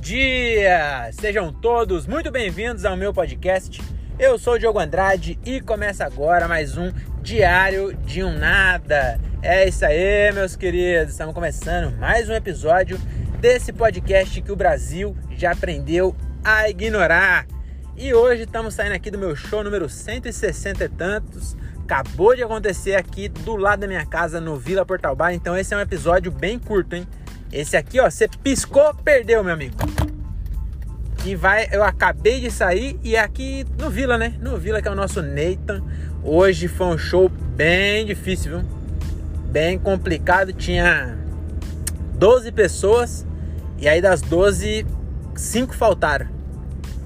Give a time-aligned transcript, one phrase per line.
[0.00, 1.10] dia!
[1.12, 3.82] Sejam todos muito bem-vindos ao meu podcast.
[4.18, 9.20] Eu sou o Diogo Andrade e começa agora mais um Diário de um Nada.
[9.42, 11.12] É isso aí, meus queridos.
[11.12, 12.98] Estamos começando mais um episódio
[13.40, 17.46] desse podcast que o Brasil já aprendeu a ignorar.
[17.94, 21.54] E hoje estamos saindo aqui do meu show número 160 e tantos.
[21.82, 25.34] Acabou de acontecer aqui do lado da minha casa no Vila Portal Bar.
[25.34, 27.06] Então esse é um episódio bem curto, hein?
[27.52, 29.74] Esse aqui, ó, você piscou, perdeu, meu amigo.
[31.24, 34.34] E vai, eu acabei de sair e é aqui no Vila, né?
[34.40, 35.82] No Vila que é o nosso Nathan.
[36.22, 38.68] Hoje foi um show bem difícil, viu?
[39.50, 41.18] Bem complicado, tinha
[42.14, 43.26] 12 pessoas
[43.78, 44.86] e aí das 12,
[45.34, 46.28] 5 faltaram.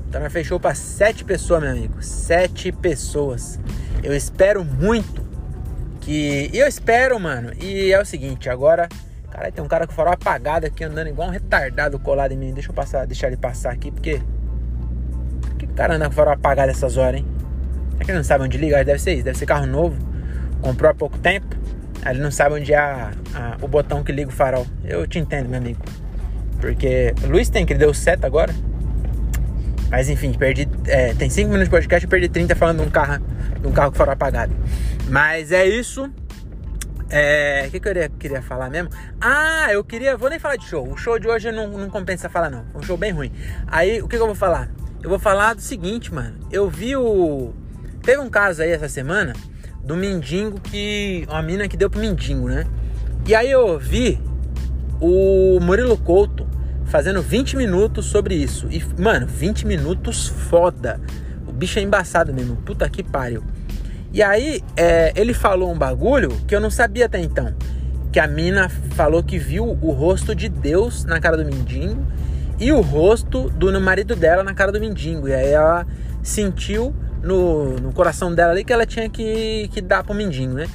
[0.08, 2.00] Então nós fechou para 7 pessoas, meu amigo.
[2.00, 3.58] 7 pessoas.
[4.02, 5.24] Eu espero muito
[6.00, 6.50] que.
[6.52, 7.52] Eu espero, mano.
[7.60, 8.88] E é o seguinte, agora
[9.34, 12.36] Caralho, tem um cara com o farol apagado aqui andando igual um retardado colado em
[12.36, 12.54] mim.
[12.54, 14.20] Deixa eu passar, deixar ele passar aqui, porque.
[15.40, 17.26] Por que o cara anda com o farol apagado essas horas, hein?
[17.98, 18.84] É que ele não sabe onde liga?
[18.84, 19.96] Deve ser isso, deve ser carro novo.
[20.60, 21.48] Comprou há pouco tempo.
[22.02, 24.66] Aí ele não sabe onde é a, a, o botão que liga o farol.
[24.84, 25.80] Eu te entendo, meu amigo.
[26.60, 27.12] Porque.
[27.24, 28.54] Luiz tem, que ele deu seta agora.
[29.90, 30.68] Mas enfim, perdi.
[30.86, 33.20] É, tem 5 minutos de podcast e perdi 30 falando de um carro,
[33.60, 34.54] de um carro com farol apagado.
[35.08, 36.08] Mas é isso.
[37.10, 38.90] É, o que, que eu queria, queria falar mesmo?
[39.20, 40.16] Ah, eu queria.
[40.16, 40.90] Vou nem falar de show.
[40.90, 42.64] O show de hoje não, não compensa falar, não.
[42.72, 43.32] Foi um show bem ruim.
[43.66, 44.70] Aí, o que, que eu vou falar?
[45.02, 46.36] Eu vou falar do seguinte, mano.
[46.50, 47.52] Eu vi o.
[48.02, 49.34] Teve um caso aí essa semana
[49.82, 51.26] do mendigo que.
[51.28, 52.66] Uma mina que deu pro mendigo, né?
[53.26, 54.20] E aí eu vi
[55.00, 56.46] o Murilo Couto
[56.86, 58.66] fazendo 20 minutos sobre isso.
[58.70, 61.00] E, mano, 20 minutos foda.
[61.46, 62.56] O bicho é embaçado mesmo.
[62.56, 63.42] Puta que pariu.
[64.14, 67.52] E aí, é, ele falou um bagulho que eu não sabia até então.
[68.12, 72.00] Que a mina falou que viu o rosto de Deus na cara do mendigo
[72.60, 75.26] e o rosto do marido dela na cara do mendigo.
[75.26, 75.84] E aí ela
[76.22, 76.94] sentiu
[77.24, 80.68] no, no coração dela ali que ela tinha que, que dar pro mendigo, né?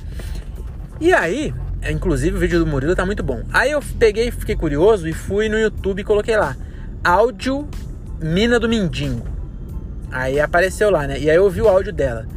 [1.00, 1.54] E aí,
[1.90, 3.44] inclusive o vídeo do Murilo tá muito bom.
[3.54, 6.58] Aí eu peguei, fiquei curioso e fui no YouTube e coloquei lá:
[7.02, 7.66] áudio
[8.22, 9.26] mina do mendigo.
[10.12, 11.18] Aí apareceu lá, né?
[11.18, 12.28] E aí eu ouvi o áudio dela.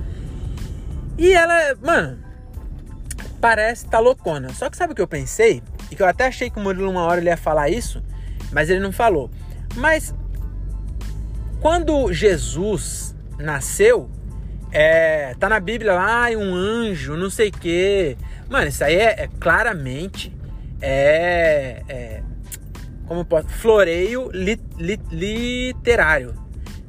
[1.22, 2.18] E ela, mano,
[3.40, 4.52] parece tá loucona.
[4.52, 5.62] Só que sabe o que eu pensei?
[5.88, 8.02] E que eu até achei que o Murilo uma hora ele ia falar isso,
[8.50, 9.30] mas ele não falou.
[9.76, 10.12] Mas
[11.60, 14.10] quando Jesus nasceu,
[14.72, 18.16] é, tá na Bíblia lá, um anjo, não sei o quê.
[18.50, 20.36] Mano, isso aí é, é claramente
[20.80, 22.22] é, é,
[23.06, 26.34] como posso, floreio li, li, literário.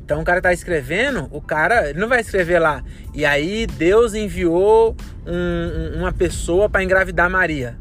[0.03, 2.83] Então o cara tá escrevendo, o cara ele não vai escrever lá.
[3.13, 7.77] E aí Deus enviou um, uma pessoa para engravidar Maria.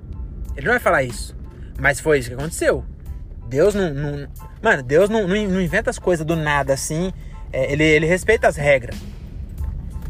[0.57, 1.37] Ele não vai falar isso.
[1.79, 2.85] Mas foi isso que aconteceu.
[3.49, 3.93] Deus não.
[3.93, 4.29] não
[4.63, 7.13] mano, Deus não, não, não, inventa as coisas do nada assim.
[7.53, 8.97] É, ele, ele respeita as regras.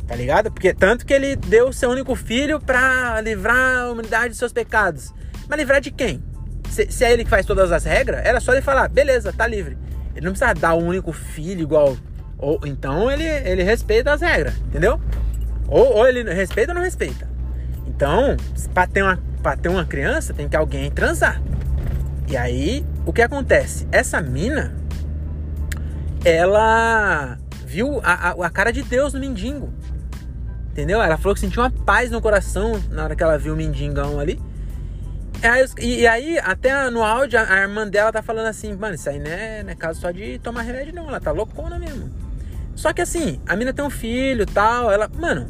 [0.07, 0.53] Tá ligado?
[0.53, 4.53] Porque tanto que ele deu o seu único filho para livrar a humanidade dos seus
[4.53, 5.15] pecados.
[5.49, 6.23] Mas livrar de quem?
[6.69, 9.47] Se, se é ele que faz todas as regras, era só ele falar, beleza, tá
[9.47, 9.79] livre.
[10.15, 11.97] Ele não precisa dar um único filho igual.
[12.39, 15.01] Ou então ele, ele respeita as regras, entendeu?
[15.69, 17.29] Ou, ou ele respeita ou não respeita.
[17.87, 18.37] Então,
[18.75, 21.41] para ter, uma, pra ter uma criança, tem que alguém transar.
[22.29, 23.87] E aí, o que acontece?
[23.93, 24.75] Essa mina,
[26.25, 29.73] ela viu a, a, a cara de Deus no mendigo.
[30.71, 31.03] Entendeu?
[31.03, 34.19] Ela falou que sentiu uma paz no coração na hora que ela viu o mendigão
[34.19, 34.41] ali.
[35.79, 39.31] E, aí, até no áudio, a, irmã dela tá falando assim, mano, isso aí não
[39.31, 41.09] é, não é caso só de tomar remédio, não.
[41.09, 42.11] Ela tá loucona mesmo.
[42.77, 45.09] Só que assim, a mina tem um filho tal, ela.
[45.09, 45.47] Mano,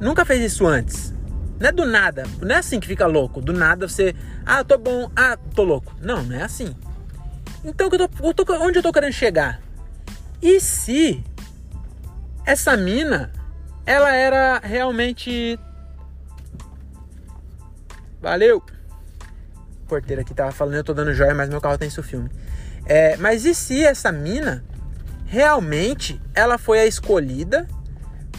[0.00, 1.14] nunca fez isso antes.
[1.60, 2.24] Não é do nada.
[2.40, 3.42] Não é assim que fica louco.
[3.42, 4.14] Do nada você.
[4.46, 5.10] Ah, tô bom.
[5.14, 5.94] Ah, tô louco.
[6.00, 6.74] Não, não é assim.
[7.62, 9.60] Então, eu tô, eu tô, onde eu tô querendo chegar?
[10.40, 11.22] E se
[12.46, 13.30] essa mina,
[13.84, 15.58] ela era realmente.
[18.22, 18.62] Valeu!
[19.88, 22.30] Porteiro aqui tava falando, eu tô dando joia, mas meu carro tem isso filme.
[22.86, 24.64] É, mas e se essa mina
[25.26, 27.66] realmente ela foi a escolhida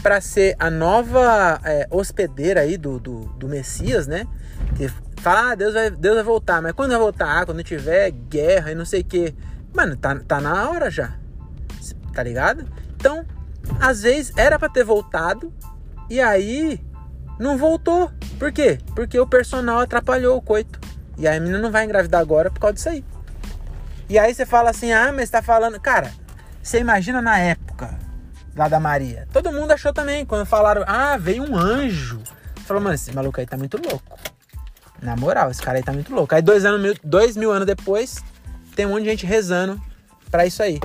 [0.02, 4.26] para ser a nova é, hospedeira aí do, do, do, Messias, né?
[4.76, 4.88] Que
[5.20, 7.40] fala, ah, Deus vai, Deus vai voltar, mas quando vai voltar?
[7.40, 9.34] Ah, quando tiver guerra e não sei o que.
[9.74, 11.14] Mano, tá, tá na hora já.
[12.12, 12.66] Tá ligado?
[12.96, 13.24] Então,
[13.78, 15.52] às vezes era para ter voltado
[16.08, 16.80] e aí
[17.38, 18.10] não voltou.
[18.38, 18.78] Por quê?
[18.94, 20.80] Porque o personal atrapalhou o coito.
[21.18, 23.04] E a menina não vai engravidar agora por causa disso aí.
[24.08, 25.78] E aí você fala assim, ah, mas tá falando.
[25.78, 26.12] Cara,
[26.62, 27.98] você imagina na época
[28.56, 29.28] lá da Maria.
[29.32, 32.20] Todo mundo achou também, quando falaram, ah, veio um anjo.
[32.66, 34.18] Falou, mano, esse maluco aí tá muito louco.
[35.00, 36.34] Na moral, esse cara aí tá muito louco.
[36.34, 38.22] Aí dois, anos, dois mil anos depois,
[38.74, 39.80] tem um monte de gente rezando
[40.30, 40.80] para isso aí.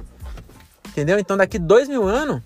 [0.88, 1.20] Entendeu?
[1.20, 2.42] Então daqui dois mil anos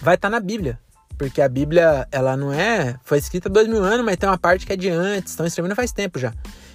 [0.00, 0.78] vai estar tá na Bíblia.
[1.22, 2.98] Porque a Bíblia, ela não é.
[3.04, 5.30] Foi escrita dois mil anos, mas tem uma parte que é de antes.
[5.30, 6.34] Estão escrevendo faz tempo já.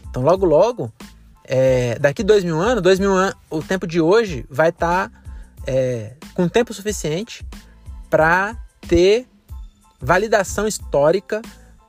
[0.09, 0.89] Então logo, logo,
[1.43, 5.21] é, daqui dois mil anos, dois mil anos, o tempo de hoje vai estar tá,
[5.67, 7.45] é, com tempo suficiente
[8.09, 8.55] para
[8.87, 9.27] ter
[9.99, 11.41] validação histórica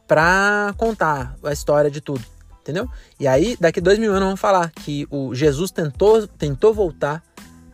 [0.08, 2.25] para contar a história de tudo,
[2.61, 2.90] entendeu?
[3.20, 7.22] E aí, daqui dois mil anos, vamos falar que o Jesus tentou, tentou voltar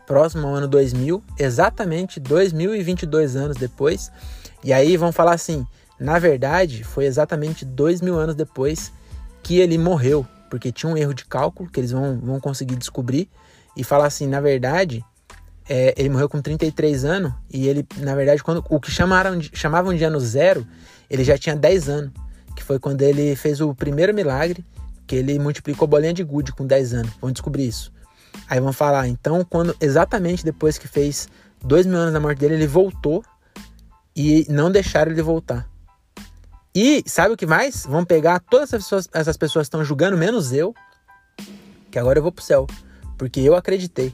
[0.05, 4.11] próximo ao ano 2000, exatamente 2022 anos depois.
[4.65, 5.65] E aí vão falar assim:
[5.99, 8.91] na verdade, foi exatamente dois mil anos depois
[9.43, 13.29] que ele morreu, porque tinha um erro de cálculo que eles vão, vão conseguir descobrir
[13.77, 15.05] e falar assim: na verdade,
[15.69, 19.51] é, ele morreu com 33 anos e ele, na verdade, quando o que chamaram de,
[19.53, 20.65] chamavam de ano zero,
[21.11, 22.11] ele já tinha 10 anos
[22.55, 24.65] que foi quando ele fez o primeiro milagre,
[25.05, 27.11] que ele multiplicou bolinha de gude com 10 anos.
[27.21, 27.91] Vamos descobrir isso.
[28.49, 31.27] Aí vão falar, então, quando exatamente depois que fez
[31.63, 33.23] dois mil anos da morte dele, ele voltou
[34.15, 35.69] e não deixaram ele voltar.
[36.73, 37.85] E sabe o que mais?
[37.85, 40.73] Vão pegar todas essas pessoas, essas pessoas estão julgando, menos eu,
[41.89, 42.67] que agora eu vou pro céu,
[43.17, 44.13] porque eu acreditei.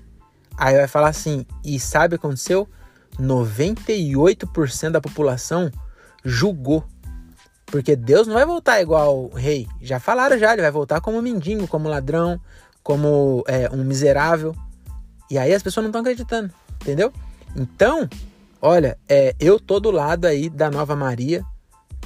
[0.58, 2.68] Aí vai falar assim, e sabe o que aconteceu?
[3.20, 5.72] 98% da população
[6.24, 6.86] julgou
[7.72, 9.66] porque Deus não vai voltar igual rei.
[9.82, 12.40] Já falaram já, ele vai voltar como mendigo, como ladrão,
[12.84, 14.54] como é, um miserável.
[15.30, 17.14] E aí as pessoas não estão acreditando, entendeu?
[17.56, 18.10] Então,
[18.62, 21.44] olha, é, eu tô do lado aí da Nova Maria,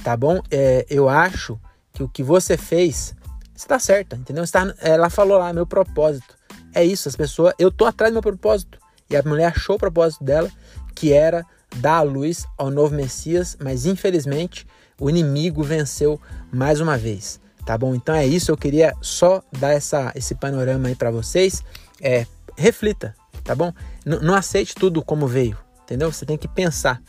[0.02, 0.40] tá bom?
[0.50, 1.60] É, eu acho
[1.92, 3.14] que o que você fez
[3.54, 4.44] está certo, entendeu?
[4.44, 6.36] Está, ela falou lá, meu propósito.
[6.74, 7.54] É isso, as pessoas.
[7.58, 8.78] Eu tô atrás do meu propósito.
[9.08, 10.50] E a mulher achou o propósito dela,
[10.94, 11.44] que era
[11.76, 14.66] dar a luz ao novo Messias, mas infelizmente
[14.98, 16.20] o inimigo venceu
[16.50, 17.94] mais uma vez, tá bom?
[17.94, 21.62] Então é isso, eu queria só dar essa, esse panorama aí para vocês.
[22.00, 22.26] É,
[22.56, 23.14] reflita,
[23.44, 23.72] tá bom?
[24.04, 26.12] N não aceite tudo como veio, entendeu?
[26.12, 27.00] Você tem que pensar.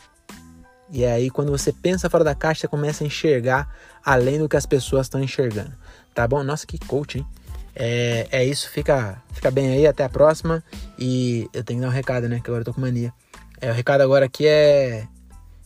[0.90, 3.70] E aí, quando você pensa fora da caixa, você começa a enxergar
[4.02, 5.74] além do que as pessoas estão enxergando,
[6.14, 6.42] tá bom?
[6.42, 7.26] Nossa, que coach, hein?
[7.74, 10.64] É, é isso, fica, fica bem aí, até a próxima.
[10.98, 12.40] E eu tenho que dar um recado, né?
[12.40, 13.12] Que agora eu tô com mania.
[13.60, 15.06] É, o recado agora aqui é.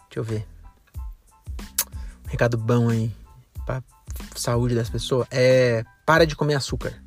[0.08, 0.52] Deixa eu ver
[2.32, 3.12] recado bom aí
[3.66, 3.82] pra
[4.34, 7.01] saúde das pessoas é para de comer açúcar.